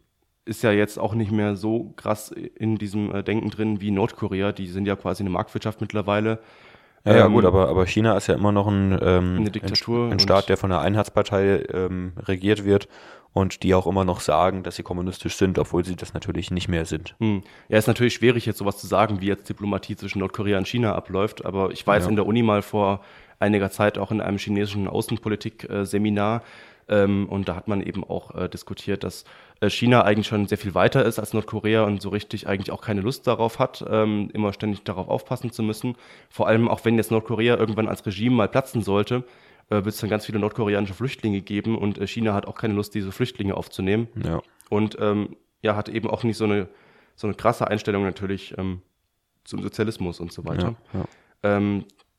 [0.45, 4.51] ist ja jetzt auch nicht mehr so krass in diesem äh, Denken drin wie Nordkorea.
[4.51, 6.39] Die sind ja quasi eine Marktwirtschaft mittlerweile.
[7.05, 10.07] Ja, ja Ähm, gut, aber, aber China ist ja immer noch ein, ähm, Eine Diktatur
[10.07, 12.87] ein, ein Staat, der von der Einheitspartei ähm, regiert wird
[13.33, 16.67] und die auch immer noch sagen, dass sie kommunistisch sind, obwohl sie das natürlich nicht
[16.67, 17.15] mehr sind.
[17.19, 17.43] Hm.
[17.67, 20.95] Ja, ist natürlich schwierig, jetzt sowas zu sagen, wie jetzt Diplomatie zwischen Nordkorea und China
[20.95, 21.45] abläuft.
[21.45, 22.09] Aber ich war jetzt Ja.
[22.11, 23.01] in der Uni mal vor
[23.39, 26.43] einiger Zeit auch in einem chinesischen Außenpolitik-Seminar.
[26.87, 29.25] Ähm, und da hat man eben auch äh, diskutiert, dass äh,
[29.69, 33.01] China eigentlich schon sehr viel weiter ist als Nordkorea und so richtig eigentlich auch keine
[33.01, 35.95] Lust darauf hat, ähm, immer ständig darauf aufpassen zu müssen.
[36.29, 39.23] Vor allem auch wenn jetzt Nordkorea irgendwann als Regime mal platzen sollte,
[39.69, 42.73] äh, wird es dann ganz viele nordkoreanische Flüchtlinge geben und äh, China hat auch keine
[42.73, 44.41] Lust, diese Flüchtlinge aufzunehmen Ja.
[44.69, 46.67] und ähm, ja, hat eben auch nicht so eine,
[47.15, 48.81] so eine krasse Einstellung natürlich ähm,
[49.43, 50.75] zum Sozialismus und so weiter.
[50.93, 51.57] Ja, ja.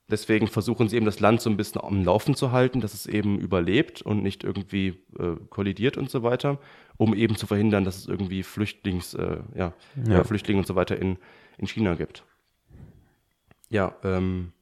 [0.08, 3.06] Deswegen versuchen sie eben das Land so ein bisschen am Laufen zu halten, dass es
[3.06, 6.58] eben überlebt und nicht irgendwie äh, kollidiert und so weiter,
[6.96, 9.72] um eben zu verhindern, dass es irgendwie Flüchtlings, äh, ja,
[10.08, 10.22] Ja.
[10.22, 11.18] Flüchtlinge und so weiter in,
[11.58, 12.22] in China gibt.
[13.68, 14.52] Ja, ähm,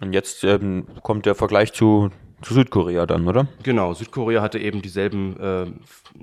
[0.00, 3.48] Und jetzt ähm, kommt der Vergleich zu, zu Südkorea dann, oder?
[3.64, 5.66] Genau, Südkorea hatte eben dieselben äh,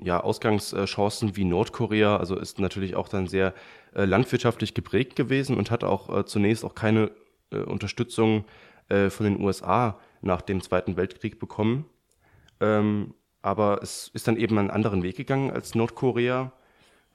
[0.02, 3.54] ja, Ausgangschancen wie Nordkorea, also ist natürlich auch dann sehr
[3.94, 7.12] äh, landwirtschaftlich geprägt gewesen und hat auch äh, zunächst auch keine
[7.52, 8.44] äh, Unterstützung
[8.88, 11.86] äh, von den USA nach dem Zweiten Weltkrieg bekommen.
[12.60, 16.52] Ähm, aber es ist dann eben einen anderen Weg gegangen als Nordkorea.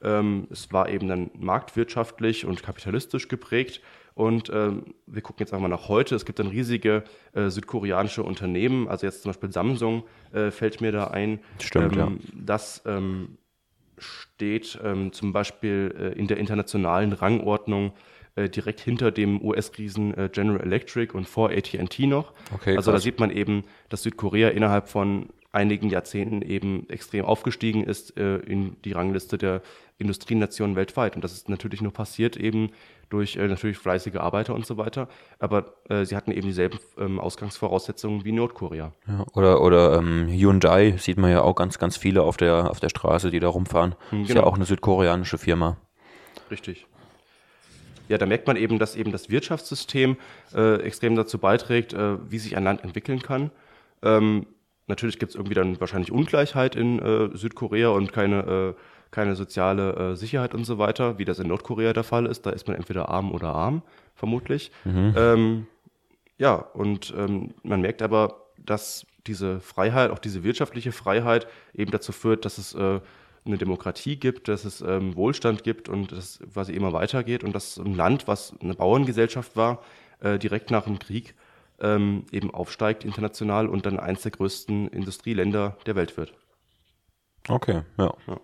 [0.02, 3.80] Ähm, es war eben dann marktwirtschaftlich und kapitalistisch geprägt.
[4.14, 6.16] Und ähm, wir gucken jetzt einmal nach heute.
[6.16, 10.90] Es gibt dann riesige äh, südkoreanische Unternehmen, also jetzt zum Beispiel Samsung äh, fällt mir
[10.90, 11.38] da ein.
[11.60, 13.38] Stimmt, ähm, Das ähm,
[13.96, 17.92] steht ähm, zum Beispiel äh, in der internationalen Rangordnung
[18.38, 22.32] äh, direkt hinter dem US-Riesen äh, General Electric und vor AT&T noch.
[22.54, 23.02] Okay, also da krass.
[23.02, 28.76] sieht man eben, dass Südkorea innerhalb von einigen Jahrzehnten eben extrem aufgestiegen ist äh, in
[28.84, 29.62] die Rangliste der
[29.96, 31.16] Industrienationen weltweit.
[31.16, 32.70] Und das ist natürlich nur passiert eben
[33.08, 35.08] durch äh, natürlich fleißige Arbeiter und so weiter.
[35.38, 38.92] Aber äh, sie hatten eben dieselben ähm, Ausgangsvoraussetzungen wie Nordkorea.
[39.08, 42.78] Ja, oder oder ähm, Hyundai sieht man ja auch ganz, ganz viele auf der, auf
[42.78, 43.94] der Straße, die da rumfahren.
[44.12, 44.46] Ist ja genau.
[44.46, 45.78] auch eine südkoreanische Firma.
[46.50, 46.86] Richtig.
[48.08, 50.16] Ja, da merkt man eben, dass eben das Wirtschaftssystem
[50.54, 53.50] äh, extrem dazu beiträgt, äh, wie sich ein Land entwickeln kann.
[54.02, 54.46] Ähm,
[54.86, 60.12] natürlich gibt es irgendwie dann wahrscheinlich Ungleichheit in äh, Südkorea und keine, äh, keine soziale
[60.12, 62.46] äh, Sicherheit und so weiter, wie das in Nordkorea der Fall ist.
[62.46, 63.82] Da ist man entweder arm oder arm,
[64.14, 64.70] vermutlich.
[65.16, 65.66] Ähm,
[66.38, 72.12] ja, und ähm, man merkt aber, dass diese Freiheit, auch diese wirtschaftliche Freiheit, eben dazu
[72.12, 73.00] führt, dass es äh,
[73.48, 77.78] eine Demokratie gibt, dass es ähm, Wohlstand gibt und das quasi immer weitergeht und dass
[77.78, 79.82] ein Land, was eine Bauerngesellschaft war,
[80.20, 81.34] äh, direkt nach dem Krieg
[81.80, 86.32] ähm, eben aufsteigt international und dann eins der größten Industrieländer der Welt wird.
[87.48, 88.14] Okay, ja.
[88.26, 88.40] Ja.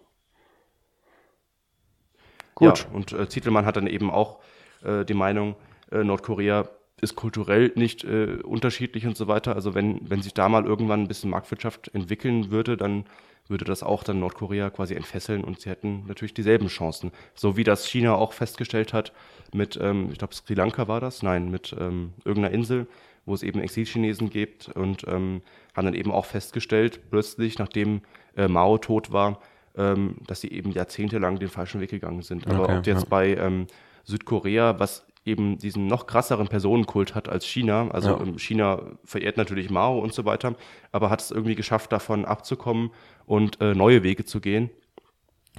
[2.54, 2.78] Gut.
[2.78, 4.40] Ja, und äh, Zitelmann hat dann eben auch
[4.84, 5.56] äh, die Meinung,
[5.90, 6.68] äh, Nordkorea
[7.00, 9.54] ist kulturell nicht äh, unterschiedlich und so weiter.
[9.54, 13.04] Also wenn, wenn sich da mal irgendwann ein bisschen Marktwirtschaft entwickeln würde, dann
[13.48, 17.12] würde das auch dann Nordkorea quasi entfesseln und sie hätten natürlich dieselben Chancen.
[17.35, 19.12] So wie das China auch festgestellt hat
[19.52, 22.87] mit, ähm, ich glaube Sri Lanka war das, nein, mit ähm, irgendeiner Insel,
[23.26, 25.42] wo es eben Exilchinesen gibt und ähm,
[25.74, 28.02] haben dann eben auch festgestellt, plötzlich, nachdem
[28.37, 29.40] äh, Mao tot war,
[29.76, 32.46] ähm, dass sie eben jahrzehntelang den falschen Weg gegangen sind.
[32.46, 33.09] Aber Okay, ob jetzt ja.
[33.09, 33.66] bei ähm,
[34.04, 38.20] Südkorea, was eben diesen noch krasseren Personenkult hat als China, also Ja.
[38.20, 40.54] ähm, China verehrt natürlich Mao und so weiter,
[40.92, 42.90] aber hat es irgendwie geschafft, davon abzukommen
[43.26, 44.70] und äh, neue Wege zu gehen.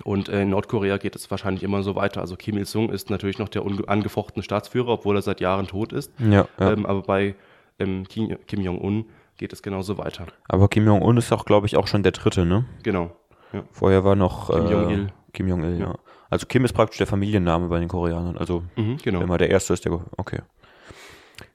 [0.03, 2.19] Und äh, in Nordkorea geht es wahrscheinlich immer so weiter.
[2.21, 6.11] Also Kim Il-sung ist natürlich noch der angefochtene Staatsführer, obwohl er seit Jahren tot ist.
[6.19, 6.71] Ja, ja.
[6.73, 7.35] Ähm, aber bei
[7.79, 9.05] ähm, Kim, Kim Jong-un
[9.37, 10.25] geht es genauso weiter.
[10.49, 12.65] Aber Kim Jong-un ist auch, glaube ich, auch schon der dritte, ne?
[12.83, 13.15] Genau.
[13.53, 13.63] Ja.
[13.71, 15.07] Vorher war noch Kim äh, Jong-il.
[15.33, 15.95] Kim Jong-il, ja.
[16.29, 18.37] Also Kim ist praktisch der Familienname bei den Koreanern.
[18.37, 19.19] Also Mhm, genau.
[19.21, 19.99] wenn man der Erste ist, der.
[20.17, 20.39] Okay.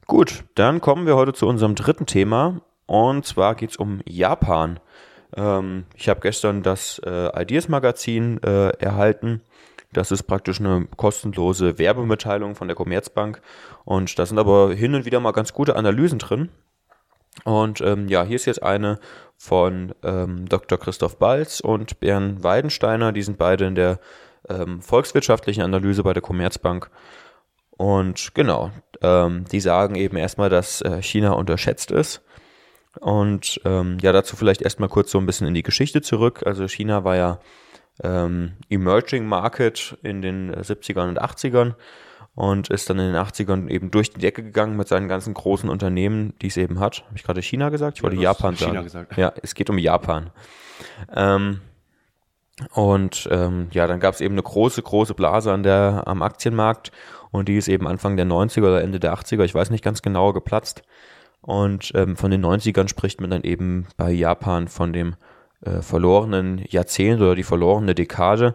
[0.06, 2.60] Gut, dann kommen wir heute zu unserem dritten Thema.
[2.86, 4.80] Und zwar geht es um Japan.
[5.36, 9.42] Ähm, ich habe gestern das äh, Ideas-Magazin äh, erhalten.
[9.92, 13.40] Das ist praktisch eine kostenlose Werbemitteilung von der Commerzbank.
[13.84, 16.48] Und da sind aber hin und wieder mal ganz gute Analysen drin.
[17.44, 18.98] Und ähm, ja, hier ist jetzt eine
[19.36, 20.78] von ähm, Dr.
[20.78, 23.12] Christoph Balz und Bern Weidensteiner.
[23.12, 23.98] Die sind beide in der
[24.48, 26.90] ähm, volkswirtschaftlichen Analyse bei der Commerzbank.
[27.70, 32.22] Und genau, ähm, die sagen eben erstmal, dass äh, China unterschätzt ist.
[32.98, 36.42] Und ähm, ja, dazu vielleicht erstmal kurz so ein bisschen in die Geschichte zurück.
[36.44, 37.40] Also China war ja
[38.02, 41.74] ähm, Emerging Market in den äh, 70ern und 80ern
[42.34, 45.68] und ist dann in den 80ern eben durch die Decke gegangen mit seinen ganzen großen
[45.68, 47.04] Unternehmen, die es eben hat.
[47.06, 47.98] Habe ich gerade China gesagt?
[47.98, 48.84] Ich wollte hast Japan China sagen.
[48.84, 49.16] gesagt.
[49.16, 50.30] Ja, es geht um Japan.
[51.14, 51.60] Ähm,
[52.74, 56.92] Und ähm, ja, dann gab es eben eine große, große Blase an der, am Aktienmarkt
[57.30, 60.02] und die ist eben Anfang der 90er oder Ende der 80er, ich weiß nicht ganz
[60.02, 60.82] genau, geplatzt.
[61.42, 65.14] Und ähm, von den 90ern spricht man dann eben bei Japan von dem
[65.64, 68.54] äh, verlorenen Jahrzehnt oder die verlorene Dekade.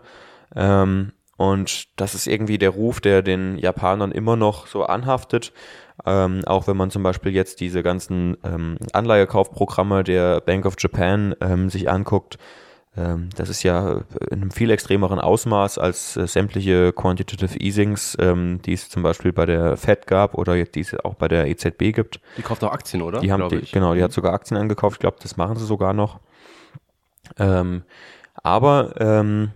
[0.55, 5.51] Ähm, und das ist irgendwie der Ruf, der den Japanern immer noch so anhaftet.
[6.05, 11.35] Ähm, auch wenn man zum Beispiel jetzt diese ganzen ähm, Anleihekaufprogramme der Bank of Japan
[11.41, 12.37] ähm, sich anguckt,
[12.95, 18.73] das ist ja in einem viel extremeren Ausmaß als äh, sämtliche Quantitative Easings, ähm, die
[18.73, 22.21] es zum Beispiel bei der Fed gab oder die es auch bei der EZB gibt.
[22.37, 23.19] Die kauft auch Aktien, oder?
[23.19, 24.95] Die haben die, genau, die hat sogar Aktien angekauft.
[24.95, 26.19] Ich glaube, das machen sie sogar noch.
[27.37, 27.83] Ähm,
[28.43, 29.51] aber ähm,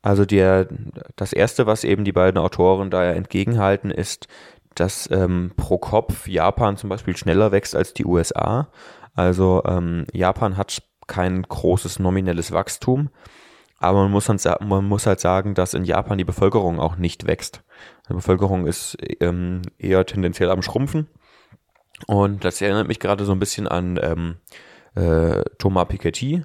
[0.00, 0.68] also der,
[1.16, 4.28] das erste, was eben die beiden Autoren da entgegenhalten, ist,
[4.74, 8.68] dass ähm, pro Kopf Japan zum Beispiel schneller wächst als die USA.
[9.14, 13.10] Also ähm, Japan hat kein großes nominelles Wachstum,
[13.78, 17.26] aber man muss, halt, man muss halt sagen, dass in Japan die Bevölkerung auch nicht
[17.26, 17.62] wächst.
[18.08, 21.06] Die Bevölkerung ist ähm, eher tendenziell am Schrumpfen.
[22.06, 24.36] Und das erinnert mich gerade so ein bisschen an ähm,
[24.94, 26.44] äh, Thomas Piketty,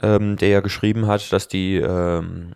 [0.00, 2.54] ähm, der ja geschrieben hat, dass die, ähm,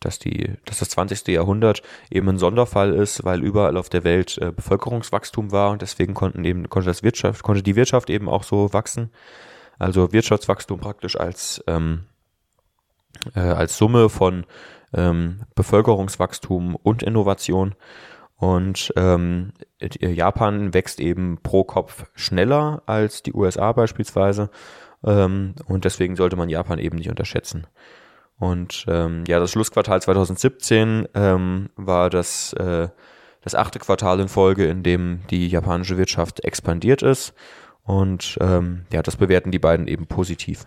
[0.00, 1.28] dass die, dass das 20.
[1.28, 6.14] Jahrhundert eben ein Sonderfall ist, weil überall auf der Welt äh, Bevölkerungswachstum war und deswegen
[6.14, 9.10] konnten eben, konnte das Wirtschaft, konnte die Wirtschaft eben auch so wachsen.
[9.82, 12.04] Also Wirtschaftswachstum praktisch als, ähm,
[13.34, 14.46] äh, als Summe von
[14.94, 17.74] ähm, Bevölkerungswachstum und Innovation.
[18.36, 24.50] Und ähm, Japan wächst eben pro Kopf schneller als die USA beispielsweise.
[25.04, 27.66] Ähm, und deswegen sollte man Japan eben nicht unterschätzen.
[28.38, 32.88] Und ähm, ja, das Schlussquartal 2017 ähm, war das, äh,
[33.40, 37.34] das achte Quartal in Folge, in dem die japanische Wirtschaft expandiert ist.
[37.84, 40.66] Und ähm, ja, das bewerten die beiden eben positiv.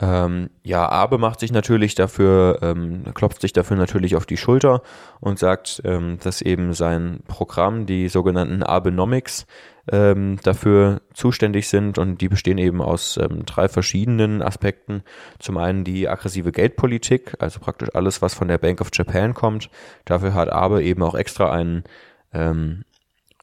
[0.00, 4.82] Ähm, ja, Abe macht sich natürlich dafür, ähm, klopft sich dafür natürlich auf die Schulter
[5.20, 9.46] und sagt, ähm, dass eben sein Programm, die sogenannten Abenomics,
[9.90, 15.04] ähm, dafür zuständig sind und die bestehen eben aus ähm, drei verschiedenen Aspekten.
[15.38, 19.70] Zum einen die aggressive Geldpolitik, also praktisch alles, was von der Bank of Japan kommt.
[20.06, 21.84] Dafür hat Abe eben auch extra einen
[22.32, 22.84] ähm,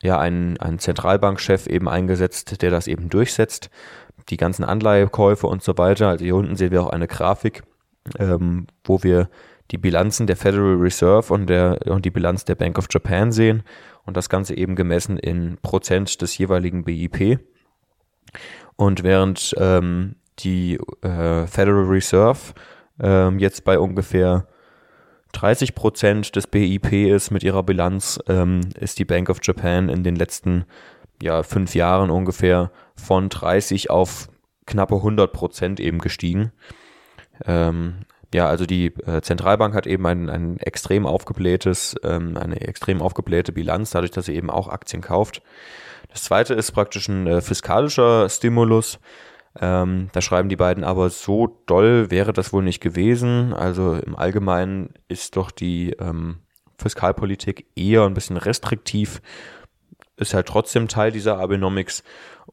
[0.02, 3.70] ja, einen, einen Zentralbankchef eben eingesetzt, der das eben durchsetzt
[4.30, 6.10] die ganzen Anleihekäufe und so weiter.
[6.10, 7.64] Also hier unten sehen wir auch eine Grafik,
[8.20, 9.30] ähm, wo wir
[9.72, 13.64] die Bilanzen der Federal Reserve und, der, und die Bilanz der Bank of Japan sehen
[14.06, 17.40] und das Ganze eben gemessen in Prozent des jeweiligen BIP.
[18.76, 22.54] Und während ähm, die äh, Federal Reserve
[23.00, 24.48] ähm, jetzt bei ungefähr
[25.34, 30.04] 30 Prozent des BIP ist mit ihrer Bilanz, ähm, ist die Bank of Japan in
[30.04, 30.66] den letzten
[31.22, 34.30] ja, fünf Jahren ungefähr von 30 auf
[34.66, 36.52] knappe 100 Prozent eben gestiegen.
[37.46, 43.02] Ähm, ja, also die äh, Zentralbank hat eben ein, ein extrem aufgeblähtes, ähm, eine extrem
[43.02, 45.42] aufgeblähte Bilanz, dadurch, dass sie eben auch Aktien kauft.
[46.10, 49.00] Das zweite ist praktisch ein äh, fiskalischer Stimulus.
[49.60, 53.54] Ähm, da schreiben die beiden aber, so doll wäre das wohl nicht gewesen.
[53.54, 56.40] Also im Allgemeinen ist doch die ähm,
[56.78, 59.22] Fiskalpolitik eher ein bisschen restriktiv
[60.22, 62.04] ist halt trotzdem Teil dieser Abenomics.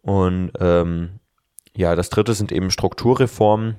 [0.01, 1.21] Und ähm,
[1.77, 3.77] ja, das dritte sind eben Strukturreformen.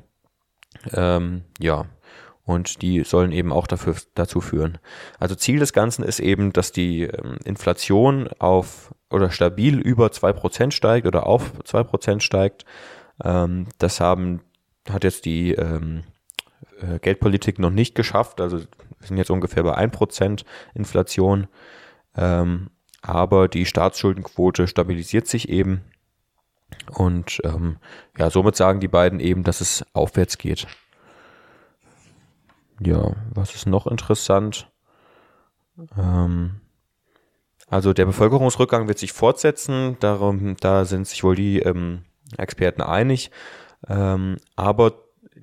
[0.94, 1.86] Ähm, ja,
[2.46, 4.78] und die sollen eben auch dafür, dazu führen.
[5.20, 10.72] Also Ziel des Ganzen ist eben, dass die ähm, Inflation auf oder stabil über 2%
[10.72, 12.66] steigt oder auf 2% steigt.
[13.24, 14.42] Ähm, das haben,
[14.90, 16.04] hat jetzt die ähm,
[16.82, 18.42] äh, Geldpolitik noch nicht geschafft.
[18.42, 21.48] Also wir sind jetzt ungefähr bei 1% Inflation.
[22.16, 22.70] Ähm,
[23.02, 25.82] aber die Staatsschuldenquote stabilisiert sich eben.
[26.94, 27.78] Und ähm,
[28.18, 30.68] ja, somit sagen die beiden eben, dass es aufwärts geht.
[32.80, 34.70] Ja, was ist noch interessant?
[35.98, 36.62] Ähm,
[37.68, 42.04] also der Bevölkerungsrückgang wird sich fortsetzen, darum, da sind sich wohl die ähm,
[42.38, 43.32] Experten einig.
[43.88, 44.94] Ähm, aber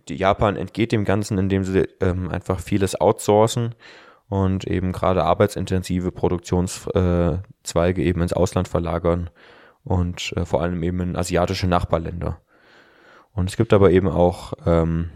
[0.09, 3.75] Japan entgeht dem Ganzen, indem sie ähm, einfach vieles outsourcen
[4.29, 9.31] und eben gerade arbeitsintensive Produktionszweige eben ins Ausland verlagern
[9.85, 12.41] und äh, vor allem eben in asiatische Nachbarländer.
[13.33, 15.11] Und es gibt aber eben auch ähm,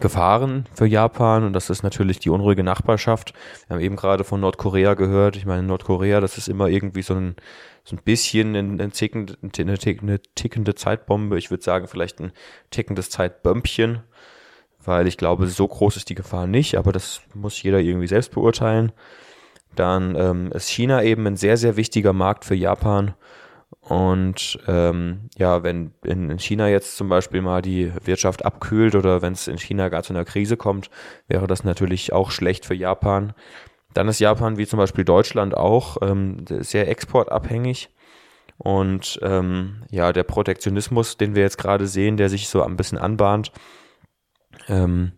[0.00, 3.32] Gefahren für Japan und das ist natürlich die unruhige Nachbarschaft.
[3.66, 5.36] Wir haben eben gerade von Nordkorea gehört.
[5.36, 7.36] Ich meine, Nordkorea, das ist immer irgendwie so ein,
[7.84, 8.92] so ein bisschen ein, eine,
[9.60, 11.38] eine tickende Zeitbombe.
[11.38, 12.32] Ich würde sagen, vielleicht ein
[12.70, 14.02] tickendes Zeitbömpchen
[14.86, 18.32] weil ich glaube, so groß ist die Gefahr nicht, aber das muss jeder irgendwie selbst
[18.32, 18.92] beurteilen.
[19.74, 23.14] Dann ähm, ist China eben ein sehr, sehr wichtiger Markt für Japan
[23.80, 29.32] Und ähm, ja, wenn in China jetzt zum Beispiel mal die Wirtschaft abkühlt oder wenn
[29.32, 30.90] es in China gar zu einer Krise kommt,
[31.28, 33.32] wäre das natürlich auch schlecht für Japan.
[33.94, 37.90] Dann ist Japan wie zum Beispiel Deutschland auch ähm, sehr exportabhängig.
[38.58, 42.98] Und ähm, ja, der Protektionismus, den wir jetzt gerade sehen, der sich so ein bisschen
[42.98, 43.52] anbahnt,
[44.68, 45.12] ähm,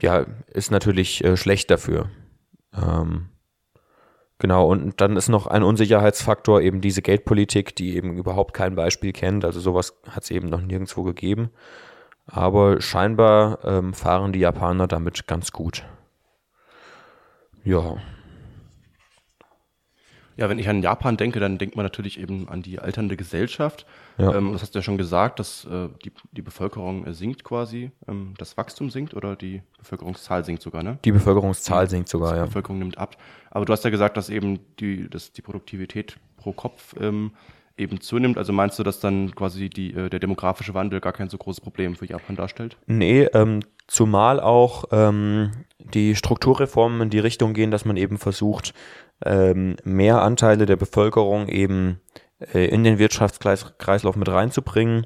[0.00, 2.08] ja, ist natürlich äh, schlecht dafür.
[2.74, 3.28] Ähm,
[4.42, 9.12] genau, und dann ist noch ein Unsicherheitsfaktor eben diese Geldpolitik, die eben überhaupt kein Beispiel
[9.12, 9.46] kennt.
[9.46, 11.50] Also sowas hat es eben noch nirgendwo gegeben.
[12.26, 15.84] Aber scheinbar ähm, fahren die Japaner damit ganz gut.
[17.64, 17.96] Ja.
[20.42, 23.86] Ja, wenn ich an Japan denke, dann denkt man natürlich eben an die alternde Gesellschaft.
[24.18, 24.34] Ja.
[24.34, 27.92] Ähm, das hast du ja schon gesagt, dass äh, die, die Bevölkerung äh, sinkt quasi,
[28.08, 30.98] ähm, das Wachstum sinkt oder die Bevölkerungszahl sinkt sogar, ne?
[31.04, 32.46] Die Bevölkerungszahl sinkt sogar, Die ja.
[32.46, 33.18] Bevölkerung nimmt ab.
[33.52, 37.30] Aber du hast ja gesagt, dass eben die, dass die Produktivität pro Kopf ähm,
[37.76, 38.36] eben zunimmt.
[38.36, 41.60] Also meinst du, dass dann quasi die, äh, der demografische Wandel gar kein so großes
[41.60, 42.76] Problem für Japan darstellt?
[42.86, 48.74] Nee, ähm, zumal auch ähm, die Strukturreformen in die Richtung gehen, dass man eben versucht,
[49.24, 52.00] ähm, mehr Anteile der Bevölkerung eben
[52.52, 55.04] äh, in den Wirtschaftskreislauf mit reinzubringen.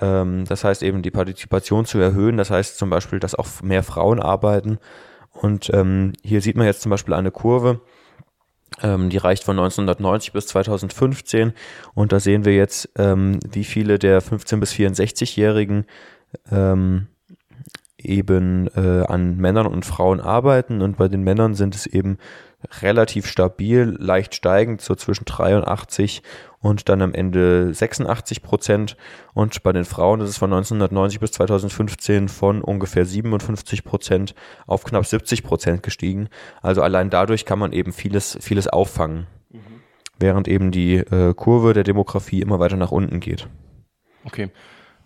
[0.00, 2.36] Ähm, das heißt eben die Partizipation zu erhöhen.
[2.36, 4.78] Das heißt zum Beispiel, dass auch mehr Frauen arbeiten.
[5.32, 7.80] Und ähm, hier sieht man jetzt zum Beispiel eine Kurve,
[8.82, 11.52] ähm, die reicht von 1990 bis 2015.
[11.94, 15.86] Und da sehen wir jetzt, ähm, wie viele der 15- bis 64-Jährigen
[16.50, 17.08] ähm,
[17.98, 20.80] eben äh, an Männern und Frauen arbeiten.
[20.82, 22.18] Und bei den Männern sind es eben
[22.80, 26.22] relativ stabil, leicht steigend, so zwischen 83
[26.60, 28.96] und dann am Ende 86 Prozent.
[29.34, 34.34] Und bei den Frauen ist es von 1990 bis 2015 von ungefähr 57 Prozent
[34.66, 36.28] auf knapp 70 Prozent gestiegen.
[36.62, 39.26] Also allein dadurch kann man eben vieles, vieles auffangen.
[40.18, 43.48] Während eben die äh, Kurve der Demografie immer weiter nach unten geht.
[44.24, 44.50] Okay.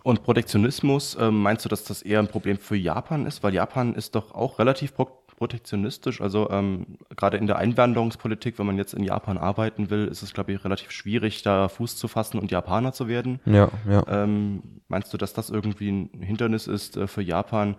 [0.03, 3.41] Und Protektionismus, ähm, meinst du, dass das eher ein Problem für Japan ist?
[3.41, 6.21] Weil Japan ist doch auch relativ pro protektionistisch.
[6.21, 10.33] Also ähm, gerade in der Einwanderungspolitik, wenn man jetzt in Japan arbeiten will, ist es,
[10.33, 13.39] glaube ich, relativ schwierig, da Fuß zu fassen und Japaner zu werden.
[13.45, 14.05] Ja, ja.
[14.07, 17.75] Ähm, meinst du, dass das irgendwie ein Hindernis ist äh, für Japan,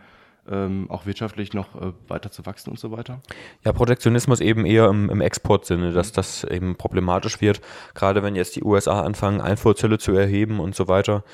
[0.50, 3.20] ähm, auch wirtschaftlich noch äh, weiter zu wachsen und so weiter?
[3.64, 7.60] Ja, Protektionismus eben eher im, im Exportsinne, dass das eben problematisch wird.
[7.94, 11.24] Gerade wenn jetzt die USA anfangen, Einfuhrzölle zu erheben und so weiter,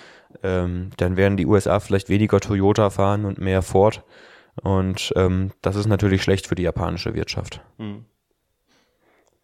[0.43, 4.05] ähm, dann werden die USA vielleicht weniger Toyota fahren und mehr Ford.
[4.63, 7.63] Und ähm, das ist natürlich schlecht für die japanische Wirtschaft.
[7.79, 8.05] Mhm.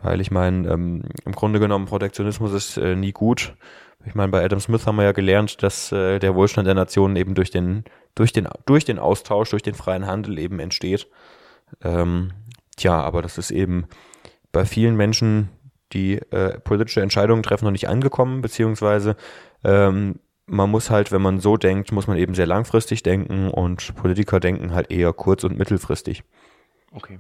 [0.06, 3.56] Weil ich meine, ähm, im Grunde genommen, Protektionismus ist äh, nie gut.
[4.04, 7.16] Ich meine, bei Adam Smith haben wir ja gelernt, dass äh, der Wohlstand der Nationen
[7.16, 7.82] eben durch den,
[8.14, 11.08] durch den, durch den Austausch, durch den freien Handel eben entsteht.
[11.82, 12.30] Ähm,
[12.76, 13.88] tja, aber das ist eben
[14.52, 15.48] bei vielen Menschen,
[15.92, 19.16] die äh, politische Entscheidungen treffen, noch nicht angekommen, beziehungsweise
[19.64, 23.96] ähm, man muss halt, wenn man so denkt, muss man eben sehr langfristig denken und
[23.96, 26.22] Politiker denken halt eher kurz- und mittelfristig.
[26.92, 27.18] Okay.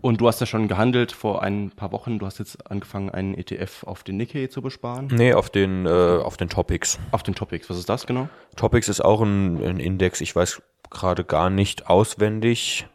[0.00, 2.18] Und du hast ja schon gehandelt vor ein paar Wochen.
[2.18, 5.08] Du hast jetzt angefangen, einen ETF auf den Nikkei zu besparen.
[5.12, 5.90] Nee, auf den, äh,
[6.22, 6.98] auf den Topics.
[7.10, 7.68] Auf den Topics.
[7.68, 8.28] Was ist das genau?
[8.56, 12.86] Topics ist auch ein, ein Index, ich weiß gerade gar nicht auswendig,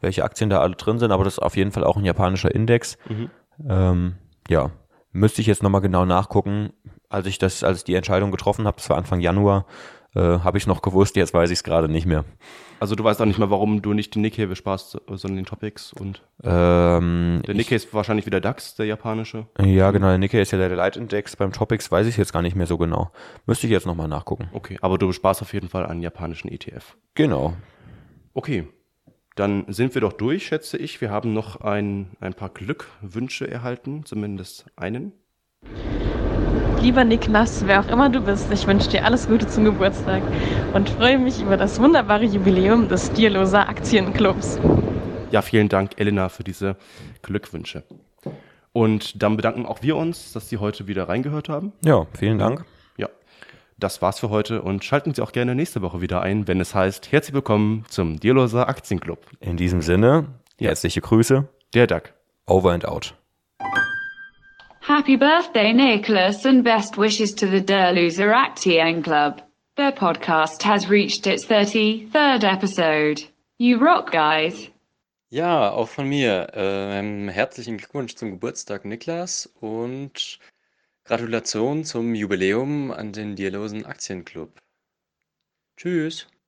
[0.00, 2.54] welche Aktien da alle drin sind, aber das ist auf jeden Fall auch ein japanischer
[2.54, 2.98] Index.
[3.68, 4.16] Ähm,
[4.48, 4.70] ja,
[5.12, 6.72] müsste ich jetzt nochmal genau nachgucken.
[7.08, 9.66] Als ich das, als ich die Entscheidung getroffen habe, das war Anfang Januar,
[10.14, 12.24] äh, habe ich noch gewusst, jetzt weiß ich es gerade nicht mehr.
[12.80, 15.92] Also du weißt auch nicht mehr, warum du nicht den Nikkei besparst, sondern den Topics.
[15.92, 19.46] Und Ähm, der Nikkei ist wahrscheinlich wieder DAX, der japanische.
[19.60, 21.36] ja, genau, der Nikkei ist ja der Leitindex.
[21.36, 23.12] Beim Topics weiß ich jetzt gar nicht mehr so genau.
[23.46, 24.48] Müsste ich jetzt nochmal nachgucken.
[24.52, 26.96] Okay, aber du besparst auf jeden Fall einen japanischen ETF.
[27.14, 27.54] Genau.
[28.34, 28.66] Okay,
[29.36, 31.00] dann sind wir doch durch, schätze ich.
[31.00, 35.12] Wir haben noch ein, ein paar Glückwünsche erhalten, zumindest einen.
[36.82, 40.22] Lieber Niklas, wer auch immer du bist, ich wünsche dir alles Gute zum Geburtstag
[40.74, 44.58] und freue mich über das wunderbare Jubiläum des Dierloser Aktienclubs.
[45.30, 46.76] Ja, vielen Dank, Elena, für diese
[47.22, 47.84] Glückwünsche.
[48.72, 51.72] Und dann bedanken auch wir uns, dass Sie heute wieder reingehört haben.
[51.84, 52.64] Ja, vielen Dank.
[52.96, 53.08] Ja,
[53.78, 56.74] das war's für heute und schalten Sie auch gerne nächste Woche wieder ein, wenn es
[56.74, 59.18] heißt, herzlich willkommen zum Dierloser Aktienclub.
[59.40, 60.26] In diesem Sinne,
[60.58, 60.68] Ja.
[60.68, 61.46] herzliche Grüße.
[61.74, 62.12] Der DAG.
[62.46, 63.14] Over and out.
[64.94, 69.40] Happy birthday, Nicholas, and best wishes to the Der Loser Aktien Club.
[69.74, 73.24] Their podcast has reached its 33rd episode.
[73.56, 74.68] You rock, guys.
[75.30, 76.48] Ja, auch von mir.
[76.52, 80.38] Ähm, herzlichen Glückwunsch zum Geburtstag, Niklas, und
[81.04, 84.60] Gratulation zum Jubiläum an den Dierlosen Aktienclub.
[85.78, 86.26] Tschüss.